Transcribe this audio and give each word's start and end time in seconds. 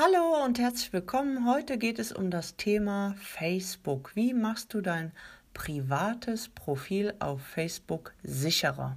Hallo 0.00 0.44
und 0.44 0.60
herzlich 0.60 0.92
willkommen. 0.92 1.44
Heute 1.44 1.76
geht 1.76 1.98
es 1.98 2.12
um 2.12 2.30
das 2.30 2.54
Thema 2.54 3.16
Facebook. 3.18 4.14
Wie 4.14 4.32
machst 4.32 4.72
du 4.72 4.80
dein 4.80 5.10
privates 5.54 6.48
Profil 6.50 7.14
auf 7.18 7.42
Facebook 7.42 8.14
sicherer? 8.22 8.96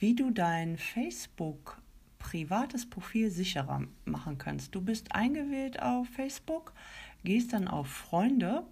Wie 0.00 0.16
du 0.16 0.32
dein 0.32 0.76
Facebook 0.76 1.78
privates 2.18 2.90
Profil 2.90 3.30
sicherer 3.30 3.82
machen 4.04 4.38
kannst. 4.38 4.74
Du 4.74 4.80
bist 4.80 5.14
eingewählt 5.14 5.80
auf 5.80 6.08
Facebook, 6.08 6.72
gehst 7.22 7.52
dann 7.52 7.68
auf 7.68 7.86
Freunde, 7.86 8.64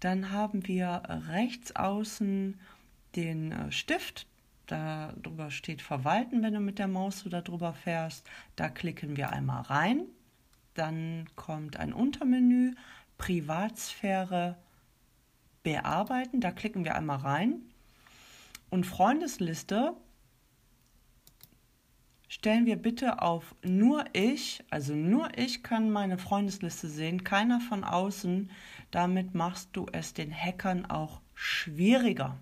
dann 0.00 0.30
haben 0.30 0.66
wir 0.66 1.02
rechts 1.28 1.76
außen 1.76 2.58
den 3.14 3.52
äh, 3.52 3.70
Stift, 4.72 5.26
Darüber 5.26 5.50
steht 5.50 5.82
Verwalten, 5.82 6.42
wenn 6.42 6.54
du 6.54 6.60
mit 6.60 6.78
der 6.78 6.88
Maus 6.88 7.20
so 7.20 7.28
darüber 7.28 7.74
fährst. 7.74 8.26
Da 8.56 8.68
klicken 8.70 9.16
wir 9.16 9.30
einmal 9.30 9.62
rein. 9.62 10.06
Dann 10.74 11.28
kommt 11.36 11.76
ein 11.76 11.92
Untermenü, 11.92 12.74
Privatsphäre 13.18 14.56
bearbeiten. 15.62 16.40
Da 16.40 16.50
klicken 16.50 16.84
wir 16.84 16.94
einmal 16.94 17.18
rein. 17.18 17.60
Und 18.70 18.86
Freundesliste 18.86 19.94
stellen 22.28 22.64
wir 22.64 22.76
bitte 22.76 23.20
auf 23.20 23.54
nur 23.62 24.06
ich, 24.14 24.64
also 24.70 24.94
nur 24.94 25.36
ich 25.36 25.62
kann 25.62 25.90
meine 25.90 26.16
Freundesliste 26.16 26.88
sehen, 26.88 27.24
keiner 27.24 27.60
von 27.60 27.84
außen. 27.84 28.50
Damit 28.90 29.34
machst 29.34 29.68
du 29.74 29.86
es 29.92 30.14
den 30.14 30.32
Hackern 30.32 30.86
auch 30.86 31.20
schwieriger 31.34 32.38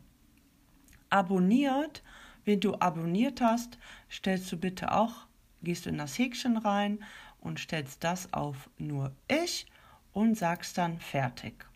abonniert. 1.11 2.03
Wenn 2.45 2.61
du 2.61 2.75
abonniert 2.75 3.41
hast, 3.41 3.79
stellst 4.11 4.51
du 4.51 4.57
bitte 4.57 4.93
auch, 4.93 5.27
gehst 5.63 5.87
in 5.87 5.99
das 5.99 6.19
Häkchen 6.19 6.57
rein 6.57 7.05
und 7.41 7.61
stellst 7.61 8.03
das 8.03 8.33
auf 8.33 8.71
nur 8.79 9.13
ich 9.29 9.67
und 10.13 10.37
sagst 10.37 10.79
dann 10.79 10.99
fertig. 10.99 11.67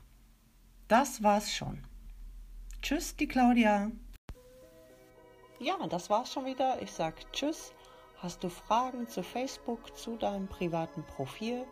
Das 0.89 1.23
war's 1.23 1.53
schon. 1.53 1.85
Tschüss, 2.83 3.17
die 3.17 3.29
Claudia. 3.29 3.91
Ja, 5.59 5.87
das 5.87 6.11
war's 6.11 6.33
schon 6.33 6.45
wieder. 6.45 6.81
Ich 6.83 6.93
sag 6.93 7.33
Tschüss. 7.33 7.73
Hast 8.19 8.43
du 8.43 8.49
Fragen 8.49 9.09
zu 9.09 9.23
Facebook, 9.23 9.97
zu 9.97 10.17
deinem 10.17 10.49
privaten 10.49 11.05
Profil? 11.05 11.65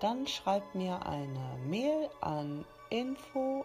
Dann 0.00 0.26
schreib 0.26 0.74
mir 0.74 1.04
eine 1.06 1.56
Mail 1.66 2.08
an 2.20 2.64
info 2.90 3.64